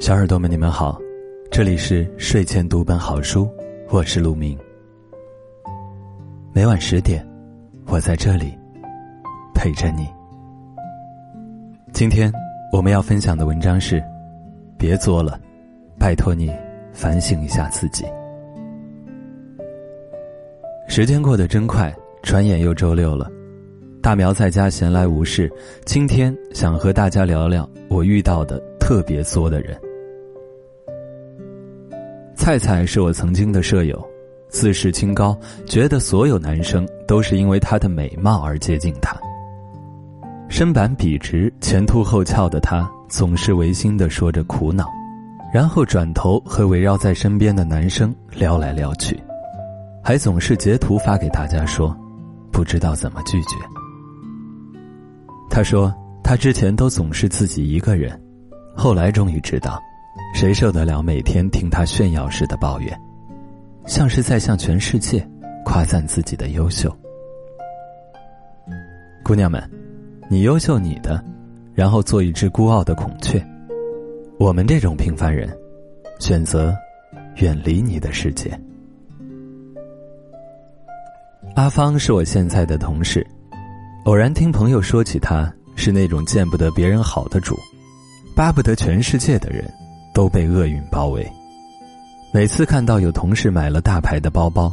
[0.00, 0.98] 小耳朵们，你们好，
[1.50, 3.46] 这里是睡前读本好书，
[3.90, 4.58] 我是陆明。
[6.54, 7.22] 每晚十点，
[7.86, 8.58] 我在这里
[9.54, 10.08] 陪着你。
[11.92, 12.32] 今天
[12.72, 14.02] 我们要分享的文章是：
[14.78, 15.38] 别作了，
[15.98, 16.50] 拜托你
[16.94, 18.06] 反省一下自己。
[20.88, 23.30] 时间过得真快，转眼又周六了。
[24.02, 25.52] 大苗在家闲来无事，
[25.84, 29.78] 今天想和大家聊聊我遇到的特别作的人。
[32.40, 34.02] 菜菜是我曾经的舍友，
[34.48, 39.14] 自视清高，觉得所有男生都是因为她的美貌而接近她。
[40.48, 44.88] 身板笔直、前凸后翘的她，总是违心的说着苦恼，
[45.52, 49.22] 然后转头和围绕在身边的男生撩来撩去，
[50.02, 51.94] 还总是截图发给大家说，
[52.50, 53.56] 不知道怎么拒绝。
[55.50, 55.94] 她说，
[56.24, 58.18] 她之前都总是自己一个人，
[58.74, 59.78] 后来终于知道。
[60.34, 62.98] 谁受得了每天听他炫耀似的抱怨，
[63.86, 65.26] 像是在向全世界
[65.64, 66.94] 夸赞自己的优秀？
[69.22, 69.62] 姑娘们，
[70.28, 71.22] 你优秀你的，
[71.74, 73.44] 然后做一只孤傲的孔雀。
[74.38, 75.54] 我们这种平凡人，
[76.18, 76.74] 选择
[77.36, 78.58] 远离你的世界。
[81.54, 83.26] 阿芳是我现在的同事，
[84.04, 87.56] 偶然听朋友说起，他是那种见不得别人好的主，
[88.34, 89.70] 巴不得全世界的人。
[90.20, 91.26] 都被厄运包围。
[92.30, 94.70] 每次看到有同事买了大牌的包包，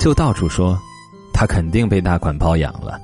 [0.00, 0.80] 就到处说，
[1.30, 2.98] 他肯定被大款包养了。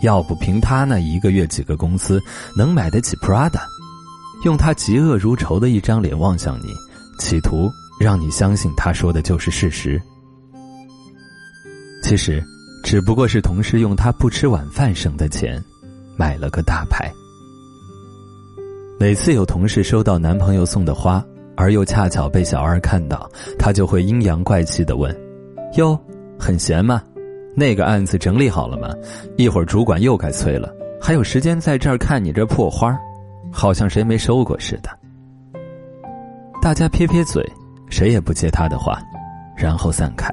[0.00, 2.18] 要不凭他那一个月几个工资，
[2.56, 3.60] 能买得起 Prada？
[4.42, 6.72] 用他嫉恶如仇的一张脸望向你，
[7.18, 10.00] 企图让你相信他说的就是事实。
[12.02, 12.42] 其实，
[12.82, 15.62] 只不过是同事用他不吃晚饭省的钱，
[16.16, 17.12] 买了个大牌。
[19.00, 21.24] 每次有同事收到男朋友送的花，
[21.56, 25.16] 而又恰巧被小二看到，他就会阴阳怪气的问
[25.78, 25.96] ：“哟，
[26.36, 27.00] 很闲吗？
[27.54, 28.88] 那个案子整理好了吗？
[29.36, 32.98] 一会儿主管又该催了，还有时间在这儿看你这破花
[33.52, 34.90] 好像谁没收过似的。”
[36.60, 37.40] 大家撇撇嘴，
[37.88, 39.00] 谁也不接他的话，
[39.56, 40.28] 然后散开，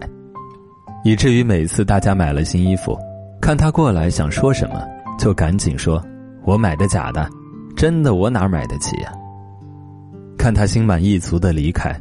[1.03, 2.97] 以至于每次大家买了新衣服，
[3.39, 4.83] 看他过来想说什么，
[5.19, 6.03] 就赶紧说
[6.45, 7.29] ：“我买的假的。”
[7.75, 9.11] 真的，我哪买得起呀？
[10.37, 11.93] 看他心满意足的离开，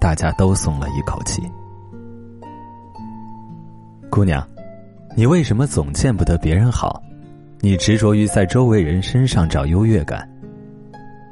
[0.00, 1.42] 大家都松了一口气。
[4.10, 4.46] 姑娘，
[5.16, 7.02] 你为什么总见不得别人好？
[7.60, 10.28] 你执着于在周围人身上找优越感，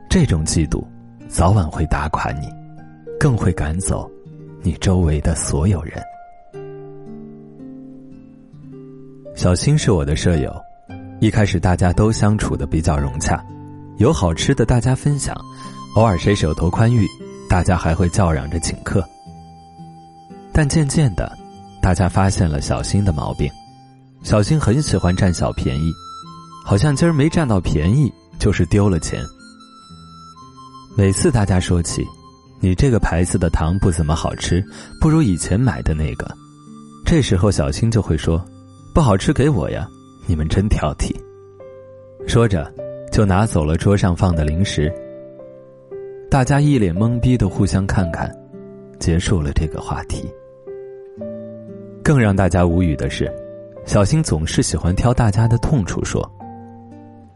[0.09, 0.84] 这种嫉妒
[1.29, 2.47] 早晚会打垮你，
[3.19, 4.09] 更会赶走
[4.62, 6.00] 你周围的所有人。
[9.34, 10.55] 小新是我的舍友，
[11.19, 13.45] 一开始大家都相处的比较融洽。
[14.00, 15.34] 有好吃的，大家分享；
[15.94, 17.06] 偶尔谁手头宽裕，
[17.50, 19.06] 大家还会叫嚷着请客。
[20.55, 21.31] 但渐渐的，
[21.83, 23.47] 大家发现了小新的毛病：
[24.22, 25.93] 小新很喜欢占小便宜，
[26.65, 29.22] 好像今儿没占到便宜就是丢了钱。
[30.97, 32.03] 每次大家说起，
[32.59, 34.65] 你这个牌子的糖不怎么好吃，
[34.99, 36.27] 不如以前买的那个，
[37.05, 38.43] 这时候小新就会说
[38.94, 39.87] ：“不好吃给我呀，
[40.27, 41.15] 你们真挑剔。”
[42.27, 42.72] 说着。
[43.10, 44.93] 就拿走了桌上放的零食。
[46.31, 48.31] 大家一脸懵逼的互相看看，
[48.98, 50.32] 结束了这个话题。
[52.03, 53.31] 更让大家无语的是，
[53.84, 56.28] 小新总是喜欢挑大家的痛处说。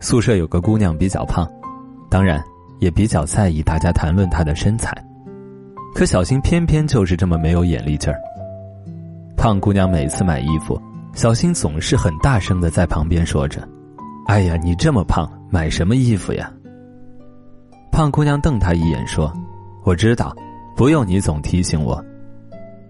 [0.00, 1.50] 宿舍有个姑娘比较胖，
[2.08, 2.42] 当然
[2.78, 4.92] 也比较在意大家谈论她的身材，
[5.94, 8.18] 可小新偏偏就是这么没有眼力劲儿。
[9.36, 10.80] 胖姑娘每次买衣服，
[11.14, 13.66] 小新总是很大声的在旁边说着
[14.26, 16.52] ：“哎呀，你这么胖。”买什么衣服呀？
[17.92, 19.32] 胖姑娘瞪他一眼说
[19.86, 20.34] ：“我知道，
[20.76, 22.04] 不用你总提醒我。”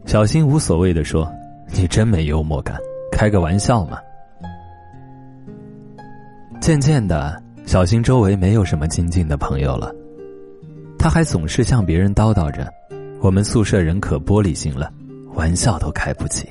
[0.06, 1.30] 小新无所谓的说
[1.76, 2.78] ：“你真没幽默感，
[3.12, 3.98] 开个玩笑嘛。”
[6.58, 9.94] 渐渐的，小新周围没有什么亲近的朋友了，
[10.98, 12.66] 他还总是向别人叨叨着
[13.20, 14.90] ：“我们宿舍人可玻璃心了，
[15.34, 16.48] 玩笑都开不起。”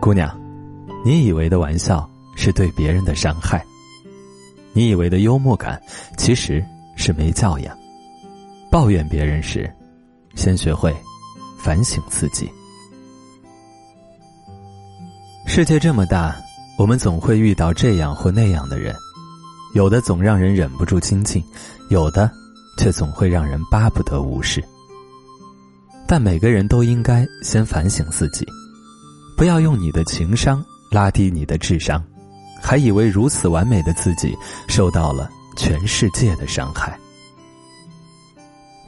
[0.00, 0.34] 姑娘，
[1.04, 2.08] 你以为的玩笑？
[2.34, 3.62] 是对别人的伤害。
[4.72, 5.80] 你以为的幽默感，
[6.16, 6.64] 其实
[6.96, 7.76] 是没教养。
[8.70, 9.70] 抱怨别人时，
[10.34, 10.96] 先学会
[11.58, 12.50] 反省自己。
[15.46, 16.34] 世界这么大，
[16.78, 18.96] 我们总会遇到这样或那样的人，
[19.74, 21.44] 有的总让人忍不住亲近，
[21.90, 22.30] 有的
[22.78, 24.64] 却总会让人巴不得无视。
[26.08, 28.46] 但每个人都应该先反省自己，
[29.36, 32.00] 不要用你的情商拉低你的智商。
[32.64, 36.96] 还以为如此完美的自己受到了全世界的伤害。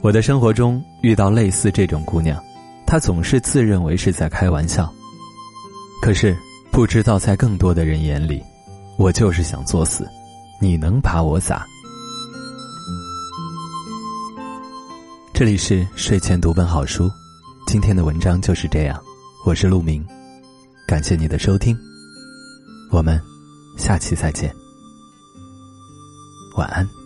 [0.01, 2.41] 我的生活中遇到类似这种姑娘，
[2.87, 4.89] 她总是自认为是在开玩笑，
[6.01, 6.33] 可是
[6.71, 8.41] 不知道在更多的人眼里，
[8.97, 10.07] 我就是想作死。
[10.61, 11.65] 你能把我咋？
[15.33, 17.11] 这里是睡前读本好书，
[17.67, 18.97] 今天的文章就是这样。
[19.45, 20.01] 我是陆明，
[20.87, 21.77] 感谢你的收听，
[22.95, 23.21] 我们
[23.75, 24.55] 下期再见，
[26.55, 27.04] 晚安。